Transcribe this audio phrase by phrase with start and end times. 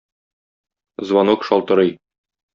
[1.07, 1.91] Звонок шалтырый.